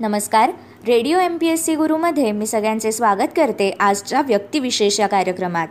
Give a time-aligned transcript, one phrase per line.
[0.00, 0.50] नमस्कार.
[0.86, 5.68] Radio M P S C गुरुमध्ये मी सगळ्यांचे स्वागत करते आजच्या व्यक्तिविशेष या कार्यक्रमात.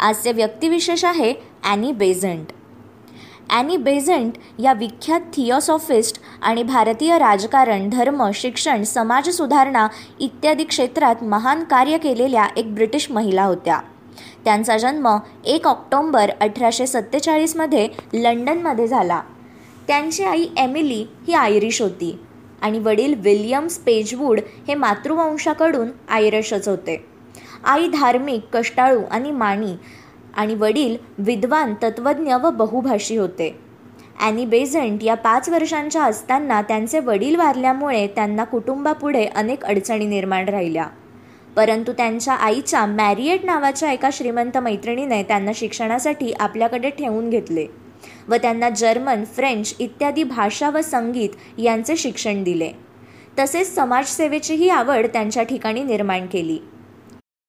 [0.00, 1.32] आजचे व्यक्तिविशेष आहे
[1.64, 2.52] ॲनी बेझंट
[3.50, 9.88] ॲनी बेझंट या विख्यात थिओसॉफिस्ट आणि भारतीय राजकारण धर्म शिक्षण समाज सुधारणा
[10.20, 13.80] इत्यादी क्षेत्रात महान कार्य केलेल्या एक ब्रिटिश महिला होत्या.
[14.44, 19.22] त्यांचा जन्म एक ऑक्टोंबर अठराशे सत्तेचाळीसमध्ये लंडनमध्ये झाला.
[19.88, 22.18] त्यांची आई एमिली ही आयरिश होती.
[22.62, 27.04] आणि वडील विल्यम्स पेजवूड हे मातृवंशाकडून आयरिशच होते
[27.64, 29.74] आई धार्मिक कष्टाळू आणि माणी
[30.34, 33.54] आणि वडील विद्वान तत्त्वज्ञ व बहुभाषी होते.
[34.20, 40.86] ॲनी बेझंट या पाच वर्षांच्या असताना त्यांचे वडील वारल्यामुळे त्यांना कुटुंबापुढे अनेक अडचणी निर्माण राहिल्या.
[41.56, 47.66] परंतु त्यांच्या आईच्या मॅरिएट नावाच्या एका श्रीमंत मैत्रिणीने त्यांना शिक्षणासाठी आपल्याकडे ठेवून घेतले.
[48.28, 51.28] व त्यांना जर्मन फ्रेंच इत्यादी भाषा व संगीत
[51.58, 52.72] यांचे शिक्षण दिले.
[53.38, 56.56] तसेच समाजसेवेचीही आवड त्यांच्या ठिकाणी निर्माण केली.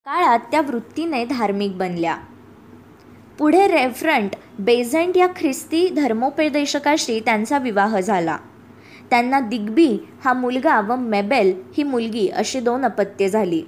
[0.05, 2.17] काळात त्या वृत्तीने धार्मिक बनल्या.
[3.37, 8.37] पुढे रेफरंट बेझंट या ख्रिस्ती धर्मोपदेशकाशी त्यांचा विवाह झाला.
[9.09, 13.63] त्यांना दिग्बी हा मुलगा व मेबेल ही मुलगी अशी दोन अपत्ये झाली.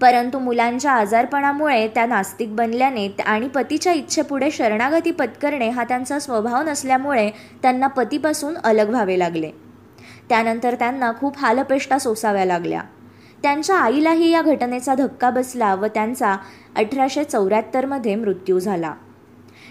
[0.00, 7.28] परंतु मुलांच्या आजारपणामुळे त्या नास्तिक बनल्याने आणि पतीच्या इच्छेपुढे शरणागती पत्करणे हा त्यांचा स्वभाव नसल्यामुळे
[7.62, 9.50] त्यांना पतीपासून अलग व्हावे लागले.
[10.28, 12.82] त्यानंतर त्यांना खूप हालपेष्टा सोसाव्या लागल्या.
[13.42, 16.36] त्यांच्या आईलाही या घटनेचा धक्का बसला व त्यांचा
[16.76, 18.94] अठराशे चौऱ्याहत्तरमध्ये मृत्यू झाला.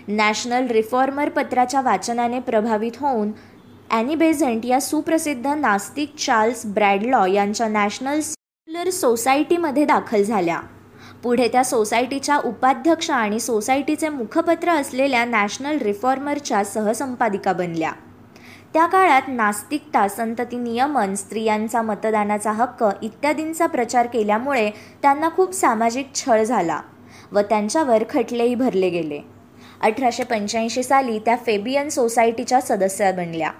[0.08, 3.32] नॅशनल रिफॉर्मर पत्राच्या वाचनाने प्रभावित होऊन
[3.92, 8.20] ॲनी बेझंट या सुप्रसिद्ध नास्तिक चार्ल्स ब्रॅडलॉ यांच्या नॅशनल
[8.70, 10.60] सेक्युलर सोसायटीमध्ये दाखल झाल्या.
[11.24, 17.92] पुढे त्या सोसायटीच्या उपाध्यक्ष आणि सोसायटीचे मुखपत्र असलेल्या नॅशनल रिफॉर्मरच्या सहसंपादिका बनल्या.
[18.74, 24.70] त्या काळात नास्तिकता संतती नियमन स्त्रियांचा मतदानाचा हक्क इत्यादींचा प्रचार केल्यामुळे
[25.02, 26.80] त्यांना खूप सामाजिक छळ झाला
[27.32, 29.20] व त्यांच्यावर खटलेही भरले गेले.
[29.82, 33.52] अठराशे पंच्याऐंशी साली त्या फेबियन सोसायटीच्या सदस्या बनल्या.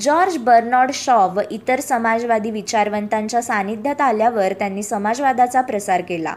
[0.00, 6.34] जॉर्ज बर्नॉड शॉ व इतर समाजवादी विचारवंतांच्या सानिध्यात आल्यावर त्यांनी समाजवादाचा प्रसार केला.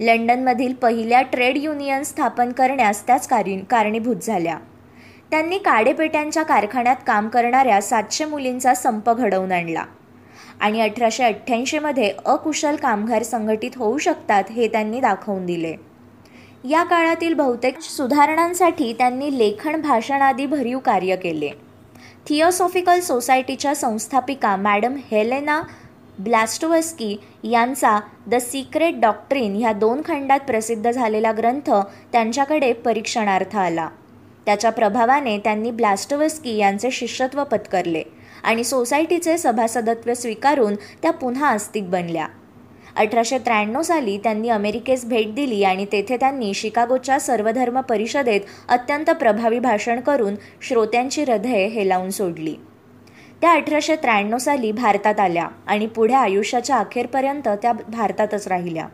[0.00, 3.28] लंडनमधील पहिल्या ट्रेड युनियन स्थापन करण्यास त्याच
[3.70, 4.58] कारणीभूत झाल्या.
[5.30, 9.84] त्यांनी काडेपेट्यांच्या कारखान्यात काम करणाऱ्या सातशे मुलींचा संप घडवून आणला.
[10.60, 15.74] आणि अठराशे अठ्ठ्याऐंशीमध्ये अकुशल कामगार संघटित होऊ शकतात हे त्यांनी दाखवून दिले.
[16.64, 21.69] या काळातील बहुतेक सुधारणांसाठी त्यांनी लेखन भाषण आदी भरीव कार्य केले.
[22.30, 25.60] थिओसॉफिकल सोसायटीच्या संस्थापिका मॅडम हेलेना
[26.18, 31.70] ब्लॅस्टोवस्की यांचा द सिक्रेट डॉक्ट्रिन ह्या दोन खंडात प्रसिद्ध झालेला ग्रंथ
[32.12, 33.88] त्यांच्याकडे परीक्षणार्थ आला.
[34.46, 38.02] त्याच्या प्रभावाने त्यांनी ब्लॅस्टोवस्की यांचे शिष्यत्व पत्करले
[38.42, 42.26] आणि सोसायटीचे सभासदत्व स्वीकारून त्या पुन्हा अस्तिक बनल्या.
[42.96, 49.58] अठराशे त्र्याण्णव साली त्यांनी अमेरिकेस भेट दिली आणि तेथे त्यांनी शिकागोच्या सर्वधर्म परिषदेत अत्यंत प्रभावी
[49.58, 50.34] भाषण करून
[50.68, 52.54] श्रोत्यांची हृदये हेलावून सोडली.
[53.40, 58.88] त्या अठराशे त्र्याण्णव साली भारतात आल्या आणि पुढे आयुष्याच्या अखेरपर्यंत त्या भारतातच राहिल्या.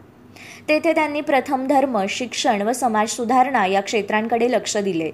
[0.68, 5.10] तेथे त्यांनी प्रथम धर्म शिक्षण व समाज सुधारणा या क्षेत्रांकडे लक्ष दिले.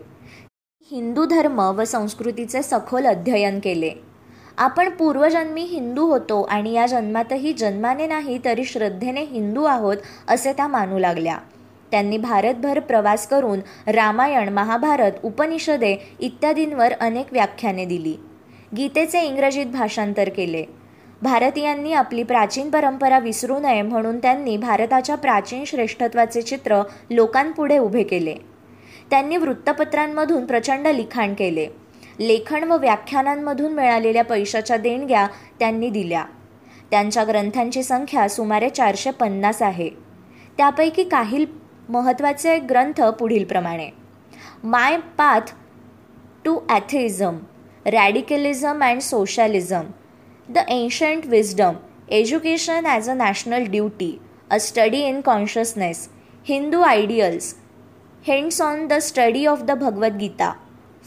[0.90, 4.11] हिंदू धर्म व संस्कृतीचे सखोल अध्ययन केले.
[4.58, 9.96] आपण पूर्वजन्मी हिंदू होतो आणि या जन्मातही जन्माने नाही तरी श्रद्धेने हिंदू आहोत
[10.28, 11.38] असे त्या मानू लागल्या.
[11.90, 18.16] त्यांनी भारतभर प्रवास करून रामायण महाभारत उपनिषदे इत्यादींवर अनेक व्याख्याने दिली.
[18.76, 20.64] गीतेचे इंग्रजीत भाषांतर केले.
[21.22, 28.34] भारतीयांनी आपली प्राचीन परंपरा विसरू नये म्हणून त्यांनी भारताच्या प्राचीन श्रेष्ठत्वाचे चित्र लोकांपुढे उभे केले.
[29.10, 31.66] त्यांनी वृत्तपत्रांमधून प्रचंड लिखाण केले.
[32.18, 35.26] लेखन व व्याख्यानांमधून मिळालेल्या पैशाच्या देणग्या
[35.58, 36.24] त्यांनी दिल्या.
[36.90, 39.88] त्यांच्या ग्रंथांची संख्या सुमारे चारशे पन्नास आहे.
[40.58, 41.44] त्यापैकी काही
[41.88, 43.88] महत्त्वाचे ग्रंथ पुढीलप्रमाणे
[44.64, 45.52] my path
[46.44, 47.38] to atheism
[47.86, 49.86] radicalism and socialism
[50.48, 51.74] the ancient wisdom
[52.10, 54.16] education as a national duty
[54.50, 56.08] a study in consciousness
[56.46, 57.54] Hindu ideals
[58.24, 60.52] hints on the study of the Bhagavad Gita.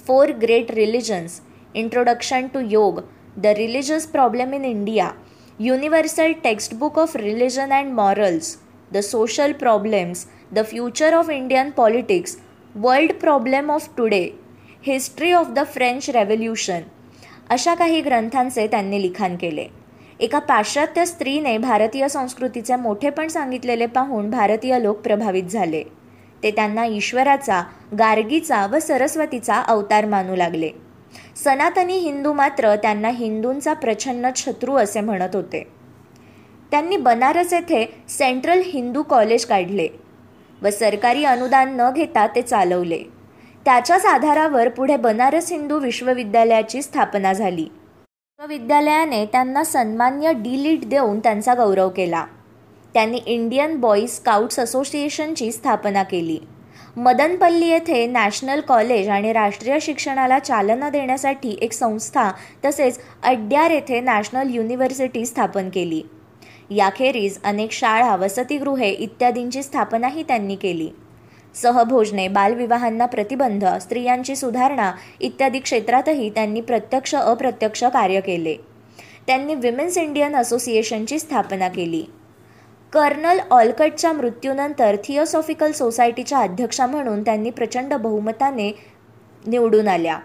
[0.07, 1.39] Four great religions
[1.75, 2.99] introduction to yoga
[3.37, 5.11] the religious problem in India
[5.59, 8.55] universal textbook of religion and morals
[8.93, 12.37] the social problems the future of Indian politics
[12.75, 14.23] world problem of today
[14.85, 16.81] history of the French revolution
[17.49, 19.67] अशा काही ग्रंथांचे त्यांनी लिखाण केले.
[20.19, 25.83] एका पाश्चात्य स्त्रीने भारतीय संस्कृतीचे मोठेपण सांगितलेले पाहून भारतीय लोक प्रभावित झाले.
[26.43, 27.61] ते त्यांना ईश्वराचा
[27.99, 30.69] गार्गीचा व सरस्वतीचा अवतार मानू लागले.
[31.43, 35.63] सनातनी हिंदू मात्र त्यांना हिंदूंचा प्रछन्न शत्रू असे म्हणत होते.
[36.71, 39.87] त्यांनी बनारस येथे सेंट्रल हिंदू कॉलेज काढले
[40.61, 43.01] व सरकारी अनुदान न घेता ते चालवले.
[43.65, 47.63] त्याच्याच आधारावर पुढे बनारस हिंदू विश्वविद्यालयाची स्थापना झाली.
[47.63, 52.25] विश्वविद्यालयाने त्यांना सन्मान्य डी लिट देऊन त्यांचा गौरव केला.
[52.95, 56.37] त्यांनी इंडियन बॉईज स्काउट्स असोसिएशनची स्थापना केली.
[56.97, 62.31] मदनपल्ली येथे नॅशनल कॉलेज आणि राष्ट्रीय शिक्षणाला चालना देण्यासाठी एक संस्था
[62.65, 66.01] तसेच अड्यार येथे नॅशनल युनिव्हर्सिटी स्थापन केली.
[66.69, 70.89] याखेरीज अनेक शाळा वसतिगृहे इत्यादींची स्थापनाही त्यांनी केली.
[71.55, 78.55] सहभोजने बालविवाहांना प्रतिबंध स्त्रियांची सुधारणा इत्यादी क्षेत्रातही त्यांनी प्रत्यक्ष अप्रत्यक्ष कार्य केले.
[79.27, 82.05] त्यांनी विमेन्स इंडियन असोसिएशनची स्थापना केली.
[82.93, 88.71] कर्नल ऑलकटच्या मृत्यूनंतर थिओसॉफिकल सोसायटीच्या अध्यक्षा म्हणून त्यांनी प्रचंड बहुमताने
[89.47, 90.19] निवडून आल्या.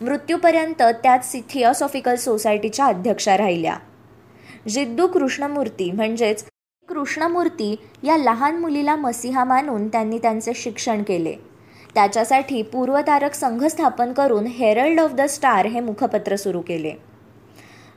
[0.00, 3.76] मृत्यूपर्यंत त्याच थिओसॉफिकल सोसायटीच्या अध्यक्षा राहिल्या.
[4.68, 6.44] जिद्दू कृष्णमूर्ती म्हणजेच
[6.88, 11.34] कृष्णमूर्ती या लहान मुलीला मसिहा मानून त्यांनी त्यांचे शिक्षण केले.
[11.94, 17.11] त्याच्यासाठी पूर्वतारक संघ स्थापन करून हेरल्ड ऑफ द स्टार हे मुखपत्र सुरू केले.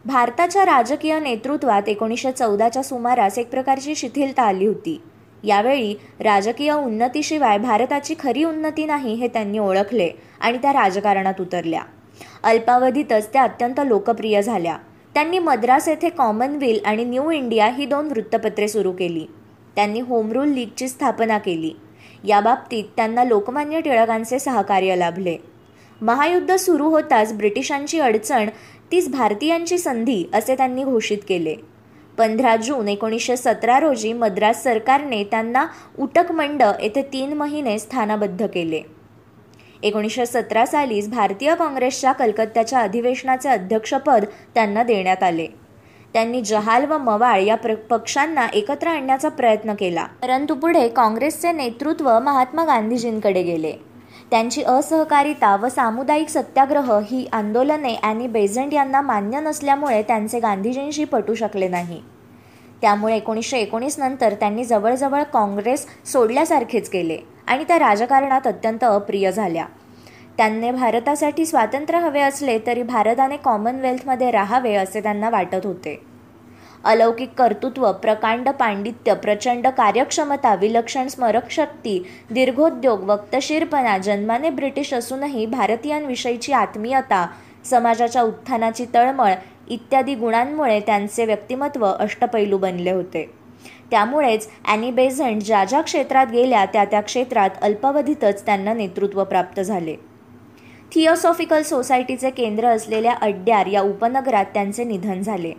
[0.06, 5.02] भारताच्या राजकीय नेतृत्वात एकोणीसशे चौदाच्या सुमारास एक प्रकारची शिथिलता आली होती.
[5.44, 10.10] यावेळी राजकीय उन्नतीशिवाय भारताची खरी उन्नती नाही हे त्यांनी ओळखले
[10.40, 11.82] आणि त्या राजकारणात उतरल्या.
[12.44, 14.78] अल्पावधीतच त्या अत्यंत लोकप्रिय झाल्या.
[15.14, 19.26] त्यांनी मद्रास येथे कॉमनवेल आणि न्यू इंडिया ही दोन वृत्तपत्रे सुरू केली.
[19.76, 21.72] त्यांनी होमरूल लीगची स्थापना केली.
[22.24, 25.38] याबाबतीत त्यांना लोकमान्य टिळकांचे सहकार्य लाभले.
[26.02, 28.50] महायुद्ध सुरू होताच ब्रिटिशांची अडचण
[28.92, 31.56] तीच भारतीयांची संधी असे त्यांनी घोषित केले.
[32.18, 35.66] पंधरा जून एकोणीसशे सतरा रोजी मद्रास सरकारने त्यांना
[36.00, 38.82] उटकमंड येथे तीन महिने स्थानबद्ध केले.
[39.84, 45.48] एकोणीसशे सतरा सालीच भारतीय काँग्रेसच्या कलकत्त्याच्या अधिवेशनाचे अध्यक्षपद त्यांना देण्यात आले.
[46.14, 50.04] त्यांनी जहाल व मवाळ या प्र पक्षांना एकत्र आणण्याचा प्रयत्न केला.
[50.04, 53.74] परंतु पुढे काँग्रेसचे नेतृत्व महात्मा गांधीजींकडे गेले.
[54.32, 61.34] त्यांची असहकारिता व सामुदायिक सत्याग्रह ही आंदोलने आणि बेझंट यांना मान्य नसल्यामुळे त्यांचे गांधीजींशी पटू
[61.34, 62.02] शकले नाही.
[62.82, 67.18] त्यामुळे एकोणीसशे एकोणीस नंतर त्यांनी जवळजवळ काँग्रेस सोडल्यासारखेच केले
[67.48, 69.66] आणि त्या राजकारणात अत्यंत अप्रिय झाल्या.
[70.38, 76.15] त्यांनी भारतासाठी स्वातंत्र्य हवे असले तरी भारताने कॉमनवेल्थमध्ये राहावे असे त्यांना वाटत होते.
[76.86, 81.98] अलौकिक कर्तृत्व प्रकांड पांडित्य प्रचंड कार्यक्षमता विलक्षण स्मरकशक्ती
[82.32, 87.26] दीर्घोद्योग वक्तशीरपणा जन्माने ब्रिटिश असूनही भारतीयांविषयीची आत्मीयता
[87.66, 89.34] समाजाच्या उत्थानाची तळमळ
[89.70, 93.26] इत्यादी गुणांमुळे त्यांचे व्यक्तिमत्व अष्टपैलू बनले होते.
[93.92, 99.96] त्यामुळेच ॲनी बेझंट ज्या ज्या क्षेत्रात गेल्या त्या त्या क्षेत्रात अल्पावधीतच त्यांना नेतृत्व प्राप्त झाले.
[100.94, 105.54] थिओसॉफिकल सोसायटीचे केंद्र असलेल्या अड्ड्यार या उपनगरात त्यांचे निधन झाले.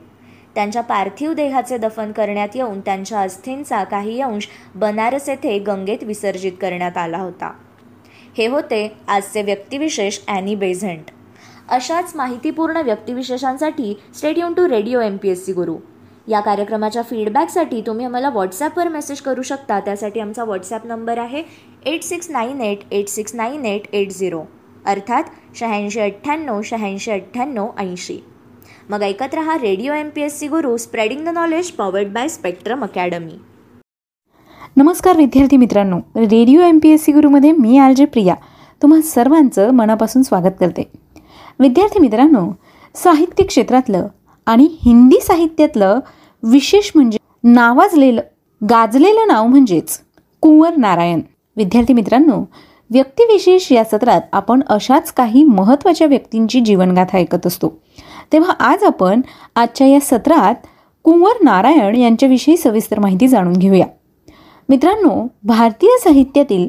[0.57, 6.97] त्यांच्या पार्थिव देहाचे दफन करण्यात येऊन त्यांच्या अस्थींचा काही अंश बनारस येथे गंगेत विसर्जित करण्यात
[6.97, 7.51] आला होता.
[8.37, 11.11] हे होते आजचे व्यक्तिविशेष ॲनी बेझंट.
[11.69, 15.77] अशाच माहितीपूर्ण व्यक्तिविशेषांसाठी stay tuned to radio M P S C Guru.
[16.29, 19.81] या कार्यक्रमाच्या फीडबॅकसाठी तुम्ही आम्हाला व्हॉट्सॲपवर मेसेज करू शकता.
[19.81, 21.43] त्यासाठी आमचा व्हॉट्सॲप नंबर आहे
[21.87, 24.43] eight six nine eight eight six nine eight eight zero.
[24.87, 28.19] अर्थात शहाऐंशी अठ्ठ्याण्णव शहाऐंशी अठ्ठ्याण्णव ऐंशी.
[28.91, 32.83] मग ऐकत रहा radio M P S C Guru spreading the knowledge powered by spectrum
[32.83, 33.33] academy
[34.77, 35.99] नमस्कार विद्यार्थी मित्रांनो.
[36.17, 38.35] Radio M P S C गुरुमध्ये मी आर जे प्रिया.
[38.83, 40.83] तुम्हा सर्वांचं मनापासून स्वागत करते.
[41.61, 42.51] विद्यार्थी मित्रांनो
[42.95, 44.07] साहित्य क्षेत्रातलं
[44.47, 46.01] आणि हिंदी साहित्यातलं
[46.43, 48.23] विशेष म्हणजे नावाजलेलं
[48.71, 49.99] गाजलेलं नाव म्हणजेच
[50.41, 51.21] कुंवर नारायण.
[51.57, 52.45] विद्यार्थी मित्रांनो
[52.91, 57.69] व्यक्तिविशेष या सत्रात आपण अशाच काही महत्त्वाच्या व्यक्तींची जीवनगाथा ऐकत असतो.
[58.33, 59.21] तेव्हा आज आपण
[59.55, 60.55] आजच्या या सत्रात
[61.05, 63.87] कुंवर नारायण यांच्याविषयी सविस्तर माहिती जाणून घेऊया.
[64.69, 66.69] मित्रांनो भारतीय साहित्यातील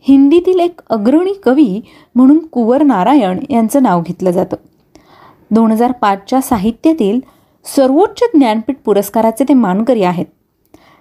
[0.00, 1.80] हिंदीतील एक अग्रणी कवी
[2.14, 4.56] म्हणून कुंवर नारायण यांचं नाव घेतलं जातं.
[5.50, 7.20] दोन हजार पाचच्या साहित्यातील
[7.64, 10.26] सर्वोच्च ज्ञानपीठ पुरस्काराचे ते मानकरी आहेत.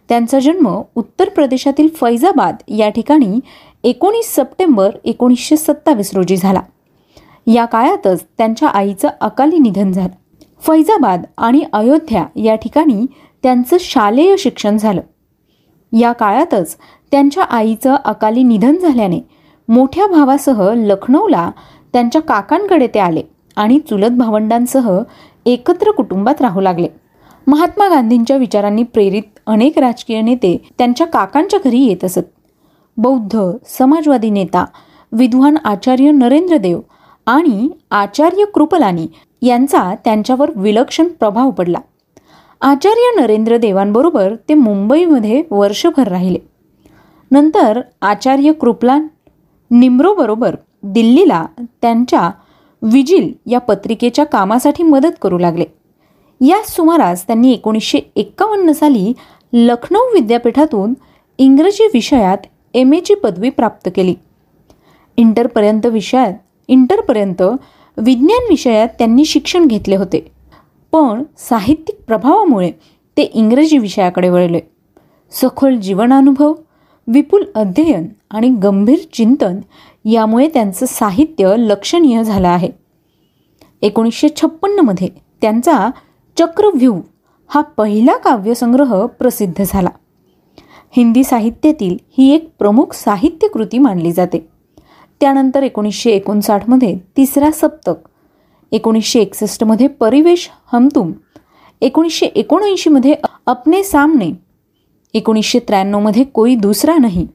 [0.10, 3.40] त्यांचा जन्म उत्तर प्रदेशातील फैजाबाद या ठिकाणी
[3.84, 6.62] एकोणीस सप्टेंबर एकोणीसशे सत्तावीस रोजी झाला.
[7.48, 10.16] या काळातच त्यांच्या आईचं अकाली निधन झालं.
[10.62, 13.06] फैजाबाद आणि अयोध्या या ठिकाणी
[13.44, 15.02] त्यांचं शालेय शिक्षण झालं.
[15.92, 16.78] या काळातच
[17.12, 19.20] त्यांच्या आईचं अकाली निधन झाल्याने
[19.68, 21.50] मोठ्या भावासह लखनौला
[21.94, 23.22] त्यांच्या काकांकडे ते आले
[23.56, 25.00] आणि चुलत भावंडांसह
[25.46, 26.88] एकत्र कुटुंबात राहू लागले.
[27.48, 32.22] महात्मा गांधींच्या विचारांनी प्रेरित अनेक राजकीय नेते त्यांच्या काकांच्या घरी येत असत.
[32.98, 34.66] बौद्ध समाजवादी नेता
[35.12, 36.80] विद्वान आचार्य नरेंद्र देव
[37.26, 39.08] आणि आचार्य कृपलानी
[39.42, 41.78] यांचा त्यांच्यावर विलक्षण प्रभाव पडला.
[42.62, 46.40] आचार्य नरेंद्र देवांबरोबर ते मुंबईमध्ये वर्षभर राहिले.
[47.32, 49.08] नंतर आचार्य कृपलान
[49.72, 51.46] निम्रोबरोबर दिल्लीला
[51.82, 52.32] त्यांच्या
[52.82, 55.66] विजिल या पत्रिकेच्या कामासाठी मदत करू लागले.
[56.42, 59.14] या सुमारास त्यांनी एकोणीसशे एक्कावन्न साली
[59.54, 60.94] लखनौ विद्यापीठातून
[61.38, 62.38] इंग्रजी विषयात
[62.74, 64.16] एम एची पदवी प्राप्त केली.
[65.18, 66.34] इंटरपर्यंत विषयात
[66.68, 67.42] इंटरपर्यंत
[67.98, 70.32] विज्ञान विषयात त्यांनी शिक्षण घेतले होते.
[70.92, 72.72] पण साहित्यिक प्रभावामुळे
[73.18, 74.60] ते इंग्रजी विषयाकडे वळले.
[75.32, 76.54] सखोल जीवनानुभव
[77.08, 79.58] विपुल अध्ययन आणि गंभीर चिंतन
[80.06, 82.70] यामुळे त्यांचं साहित्य लक्षणीय झालं आहे.
[83.82, 85.10] एकोणीसशे छप्पन्नमध्ये
[85.42, 85.90] त्यांचा
[86.40, 87.02] चक्रव्यूह
[87.48, 89.90] हा पहिला काव्यसंग्रह प्रसिद्ध झाला.
[90.92, 94.55] हिंदी साहित्यातील ही एक प्रमुख साहित्यकृती मानली जाते.
[95.22, 98.08] त्यानंतर एकोणीसशे एकोणसाठमध्ये तिसरा सप्तक
[98.72, 101.12] एकोणीसशे एकसष्टमध्ये परिवेश हमतुम
[101.82, 104.32] एकोणीसशे एकोणऐंशीमध्ये अपने सामने
[105.14, 107.28] एकोणीसशे त्र्याण्णवमध्ये कोई दुसरा नाही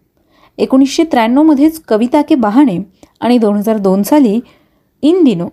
[0.59, 2.79] एकोणीसशे त्र्याण्णवमध्येच कविता के बहाणे
[3.21, 4.41] आणि दोन हजार दोन साली
[5.03, 5.49] इन दिनो.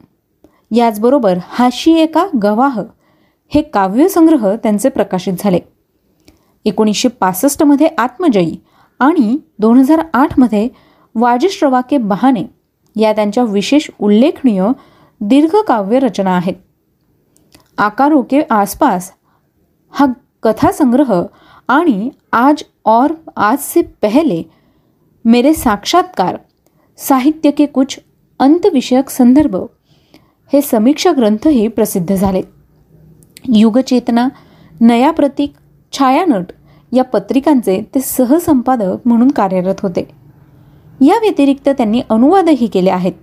[0.71, 2.81] याचबरोबर हाशी एका गवाह
[3.51, 5.59] हे काव्यसंग्रह त्यांचे प्रकाशित झाले.
[6.65, 8.55] एकोणीसशे पासष्टमध्ये आत्मजयी
[8.99, 10.67] आणि दोन हजार आठमध्ये
[11.19, 12.43] वाजश्रवाके बहाणे
[12.95, 14.63] या त्यांच्या विशेष उल्लेखनीय
[15.21, 16.55] दीर्घकाव्य रचना आहेत.
[17.77, 19.11] आकारो के आसपास
[19.91, 20.05] हा
[20.43, 21.21] कथासंग्रह
[21.67, 24.43] आणि आज और आज से पहले
[25.25, 26.37] मेरे साक्षात्कार
[26.97, 27.99] साहित्य के कुछ
[28.39, 29.55] अंतविषयक संदर्भ
[30.53, 32.41] हे समीक्षा ग्रंथही प्रसिद्ध झाले.
[33.53, 34.27] युगचेतना
[34.81, 35.53] नया प्रतीक
[35.93, 36.51] छायानट
[36.93, 40.26] या पत्रिकांचे ते सहसंपादक म्हणून कार्यरत होते.
[41.01, 43.13] या व्यतिरिक्त त्यांनी अनुवादही केले आहेत.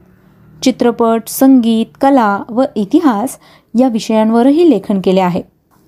[0.63, 3.39] चित्रपट संगीत कला व इतिहास
[3.79, 5.43] या विषयांवरही लेखन केले आहे.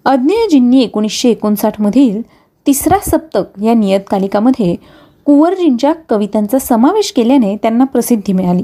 [0.04, 2.22] अज्ञेयजींनी एकोणीसशे एकोणसाठमधील
[2.66, 4.76] तिसरा सप्तक या नियतकालिकामध्ये
[5.24, 8.62] कुंवरजींच्या कवितांचा समावेश केल्याने त्यांना प्रसिद्धी मिळाली.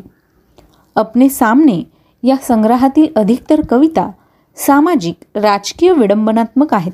[0.96, 1.82] अपने सामने
[2.22, 4.10] या संग्रहातील अधिकतर कविता
[4.56, 6.92] सामाजिक राजकीय विडंबनात्मक आहेत.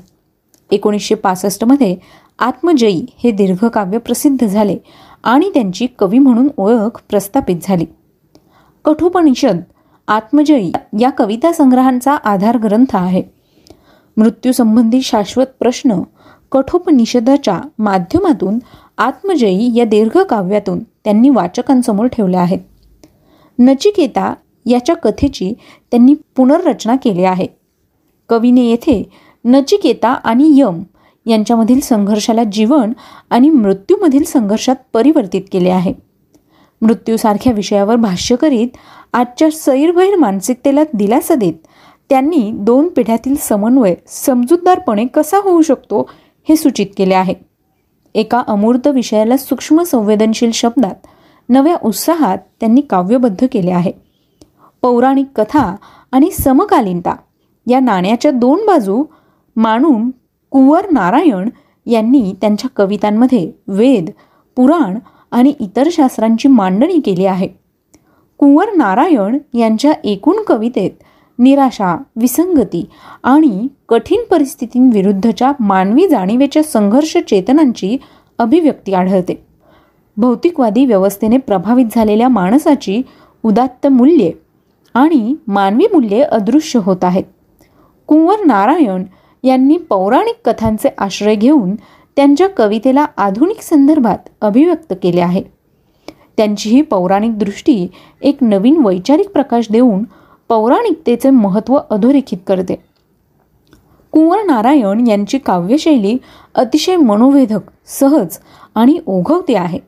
[0.71, 1.95] एकोणीसशे पासष्टमध्ये
[2.39, 4.77] आत्मजयी हे दीर्घकाव्य प्रसिद्ध झाले
[5.23, 7.85] आणि त्यांची कवी म्हणून ओळख प्रस्थापित झाली.
[8.85, 9.57] कठोपनिषद
[10.07, 13.23] आत्मजयी या कविता संग्रहांचा आधार ग्रंथ आहे.
[14.17, 16.01] मृत्यूसंबंधी शाश्वत प्रश्न
[16.51, 18.59] कठोपनिषदाच्या माध्यमातून
[18.97, 22.59] आत्मजयी या दीर्घकाव्यातून त्यांनी वाचकांसमोर ठेवले आहेत.
[23.59, 24.33] नचिकेता
[24.65, 25.53] याच्या कथेची
[25.91, 27.47] त्यांनी पुनर्रचना केली आहे.
[28.29, 29.09] कवीने येथे
[29.45, 30.83] नचिकेता आणि यम
[31.25, 32.93] यांच्यामधील संघर्षाला जीवन
[33.29, 35.93] आणि मृत्यूमधील संघर्षात परिवर्तित केले आहे.
[36.81, 38.67] मृत्यूसारख्या विषयावर भाष्य करीत
[39.13, 41.53] आजच्या सैरभैर मानसिकतेला दिलासा देत
[42.09, 46.09] त्यांनी दोन पिढ्यातील समन्वय समजूतदारपणे कसा होऊ शकतो
[46.49, 47.33] हे सूचित केले आहे.
[48.15, 51.07] एका अमूर्त विषयाला सूक्ष्म संवेदनशील शब्दात
[51.49, 53.91] नव्या उत्साहात त्यांनी काव्यबद्ध केले आहे.
[54.81, 55.75] पौराणिक कथा
[56.11, 57.15] आणि समकालीनता
[57.67, 59.03] या नाण्याच्या दोन बाजू
[59.55, 60.09] मानून
[60.51, 61.49] कुंवर नारायण
[61.85, 64.09] यांनी त्यांच्या कवितांमध्ये वेद
[64.55, 64.97] पुराण
[65.31, 67.47] आणि इतर शास्त्रांची मांडणी केली आहे.
[68.37, 70.91] कुंवर नारायण यांच्या एकूण कवितेत
[71.39, 72.89] निराशा विसंगती
[73.23, 77.97] आणि कठीण परिस्थितींविरुद्धच्या मानवी जाणीवेच्या संघर्ष चेतनांची
[78.37, 79.45] अभिव्यक्ती आढळते.
[80.17, 83.01] भौतिकवादी व्यवस्थेने प्रभावित झालेल्या माणसाची
[83.43, 84.31] उदात्त मूल्ये
[84.93, 87.23] आणि मानवी मूल्ये अदृश्य होत आहेत.
[88.07, 89.03] कुंवर नारायण
[89.43, 91.75] यांनी पौराणिक कथांचे आश्रय घेऊन
[92.17, 95.41] त्यांच्या कवितेला आधुनिक संदर्भात अभिव्यक्त केले आहे.
[96.37, 97.87] त्यांची ही पौराणिक दृष्टी
[98.21, 100.03] एक नवीन वैचारिक प्रकाश देऊन
[100.49, 102.75] पौराणिकतेचे महत्त्व अधोरेखित करते.
[104.13, 106.17] कुंवर नारायण यांची काव्यशैली
[106.55, 108.37] अतिशय मनोवेधक सहज
[108.75, 109.79] आणि ओघवते आहे.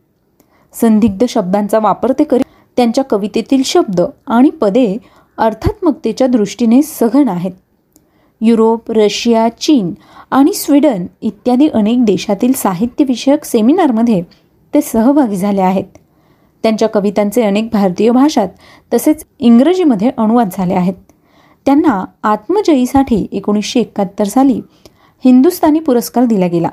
[0.73, 2.45] संदिग्ध शब्दांचा वापर ते करीत
[2.77, 4.97] त्यांच्या कवितेतील शब्द आणि पदे
[5.37, 7.51] अर्थात्मकतेच्या दृष्टीने सघन आहेत.
[8.41, 9.93] युरोप रशिया चीन
[10.31, 14.21] आणि स्वीडन इत्यादी अनेक देशातील साहित्यविषयक सेमिनारमध्ये
[14.73, 15.83] ते सहभागी झाले आहेत.
[16.63, 18.47] त्यांच्या कवितांचे अनेक भारतीय भाषात
[18.93, 20.93] तसेच इंग्रजीमध्ये अनुवाद झाले आहेत.
[21.65, 24.61] त्यांना आत्मजयीसाठी एकोणीसशे एकाहत्तर साली
[25.25, 26.69] हिंदुस्थानी पुरस्कार दिला गेला.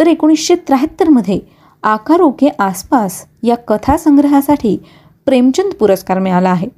[0.00, 1.40] तर एकोणीसशे त्र्याहत्तरमध्ये
[1.82, 4.78] आकारोके आसपास या कथासंग्रहासाठी
[5.26, 6.77] प्रेमचंद पुरस्कार मिळाला आहे.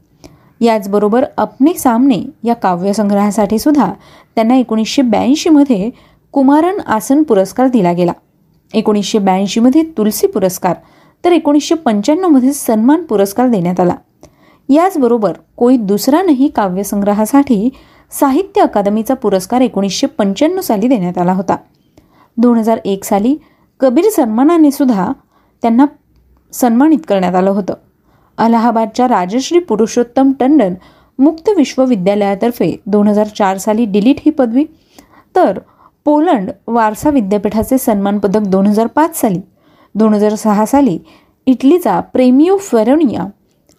[0.60, 3.92] याचबरोबर अपने सामने या काव्यसंग्रहासाठी सुद्धा
[4.34, 5.90] त्यांना एकोणीसशे ब्याऐंशीमध्ये
[6.32, 8.12] कुमारन आसन पुरस्कार दिला गेला.
[8.74, 10.74] एकोणीसशे ब्याऐंशीमध्ये तुलसी पुरस्कार
[11.24, 13.94] तर एकोणीसशे पंच्याण्णवमध्ये सन्मान पुरस्कार देण्यात आला.
[14.68, 17.68] याचबरोबर कोई दुसरा नाही काव्यसंग्रहासाठी
[18.10, 21.56] साहित्य अकादमीचा पुरस्कार एकोणीसशे पंच्याण्णव साली देण्यात आला होता.
[22.36, 23.36] दोन हजार एक साली
[23.80, 25.12] कबीर सन्मानाने सुद्धा
[25.62, 25.86] त्यांना
[26.52, 27.74] सन्मानित करण्यात आलं होतं.
[28.40, 30.74] अलाहाबादच्या राजश्री पुरुषोत्तम टंडन
[31.18, 34.64] मुक्त विश्वविद्यालयातर्फे दोन हजार चार साली डिलीट ही पदवी.
[35.36, 35.58] तर
[36.04, 39.40] पोलंड वारसा विद्यापीठाचे सन्मान पदक दोन हजार पाच साली
[39.94, 40.98] दोन हजार सहा साली
[41.46, 43.26] इटलीचा प्रेमियो फेरोनिया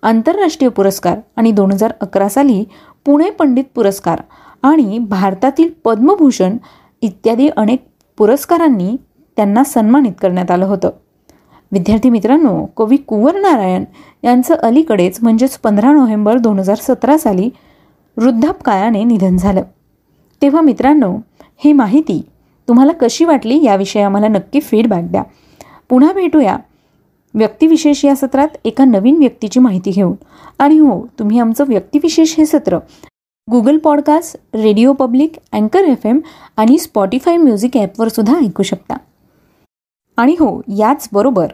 [0.04, 2.64] आंतरराष्ट्रीय पुरस्कार आणि दोन हजार अकरा साली
[3.06, 4.22] पुणे पंडित पुरस्कार
[4.64, 6.58] आणि भारतातील पद्मभूषण
[7.02, 7.86] इत्यादी अनेक
[8.18, 8.96] पुरस्कारांनी
[9.38, 10.90] त्यांना सन्मानित करण्यात आलं होतं.
[11.72, 13.84] विद्यार्थी मित्रांनो कवी कुंवर नारायण
[14.24, 17.50] यांचं अलीकडेच म्हणजेच पंधरा नोव्हेंबर दोन हजार सतरा साली
[18.18, 19.62] वृद्धापकाळाने निधन झालं.
[20.42, 21.18] तेव्हा मित्रांनो
[21.58, 22.22] ही माहिती
[22.68, 25.24] तुम्हाला कशी वाटली याविषयी आम्हाला नक्की फीडबॅक द्या.
[25.90, 26.58] पुन्हा भेटूया
[27.34, 30.14] व्यक्तिविशेष या सत्रात एका नवीन व्यक्तीची माहिती घेऊन.
[30.60, 32.78] आणि हो तुम्ही आमचं व्यक्तिविशेष हे सत्र
[33.52, 36.20] गुगल पॉडकास्ट रेडिओ पब्लिक अँकर एफ एम
[36.58, 38.98] आणि स्पॉटीफाय म्युझिक ॲपवर सुद्धा ऐकू शकता.
[40.18, 41.48] आणि हो याचबरोबर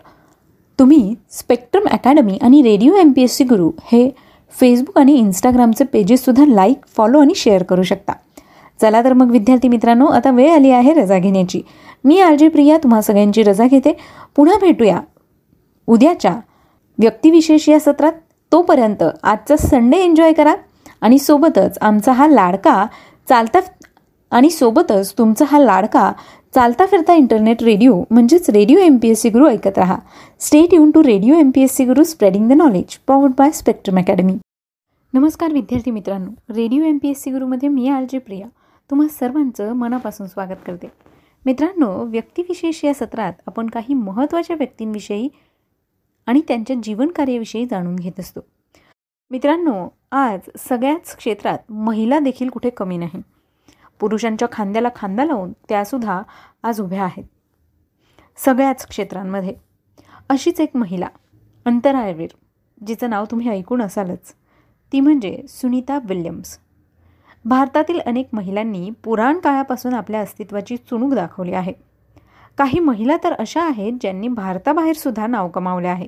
[0.79, 4.09] तुम्ही स्पेक्ट्रम अकॅडमी आणि radio M P S C Guru हे
[4.59, 8.13] फेसबुक आणि इंस्टाग्रामचे पेजेससुद्धा लाईक फॉलो आणि शेअर करू शकता.
[8.81, 11.61] चला तर मग विद्यार्थी मित्रांनो आता वेळ आली आहे रजा घेण्याची.
[12.03, 13.97] मी आर जे प्रिया तुम्हा सगळ्यांची रजा घेते.
[14.35, 14.99] पुन्हा भेटूया.
[15.87, 16.35] उद्याच्या
[16.97, 18.11] व्यक्तिविशेष या सत्रात.
[18.51, 20.55] तोपर्यंत आजचा संडे एन्जॉय करा
[21.01, 22.85] आणि सोबतच आमचा हा लाडका
[23.29, 23.59] चालता
[24.31, 26.11] आणि सोबतच तुमचा हा लाडका
[26.57, 29.97] चालता फिरता इंटरनेट रेडिओ म्हणजेच radio M P S C Guru ऐकत राहा.
[30.39, 33.97] Stay युन to radio M P S C Guru spreading the knowledge powered by spectrum
[33.97, 34.33] academy
[35.13, 36.31] नमस्कार विद्यार्थी मित्रांनो.
[36.55, 38.47] Radio M P S C गुरुमध्ये मी आर जे प्रिया.
[38.91, 40.87] तुम्हा सर्वांचं मनापासून स्वागत करते.
[41.45, 45.29] मित्रांनो व्यक्तिविशेष या सत्रात आपण काही महत्त्वाच्या व्यक्तींविषयी
[46.27, 48.39] आणि त्यांच्या जीवनकार्याविषयी जाणून घेत असतो.
[49.31, 53.21] मित्रांनो आज सगळ्याच क्षेत्रात महिला देखील कुठे कमी नाही.
[53.99, 56.21] पुरुषांच्या खांद्याला खांदा लावून त्यासुद्धा
[56.63, 57.23] आज उभ्या आहेत.
[58.37, 59.53] सगळ्याच क्षेत्रांमध्ये
[60.29, 61.07] अशीच एक महिला
[61.65, 62.29] अंतराळवीर
[62.87, 64.33] जिचं नाव तुम्ही ऐकून असालच.
[64.91, 66.59] ती म्हणजे सुनीता विल्यम्स.
[67.45, 71.73] भारतातील अनेक महिलांनी पुराण काळापासून आपल्या अस्तित्वाची चुणूक दाखवली आहे.
[72.57, 76.07] काही महिला तर अशा आहेत ज्यांनी भारताबाहेरसुद्धा नाव कमावले आहे.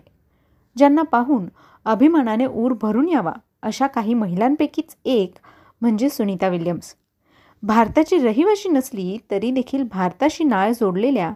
[0.78, 1.46] ज्यांना पाहून
[1.86, 5.34] अभिमानाने ऊर भरून यावा अशा काही महिलांपैकीच एक
[5.82, 6.96] म्हणजे सुनीता विल्यम्स.
[7.64, 11.34] भारताची रहिवाशी नसली तरी देखील भारताशी नाळ जोडलेल्या